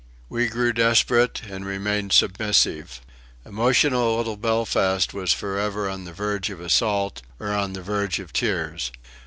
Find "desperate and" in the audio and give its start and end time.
0.73-1.63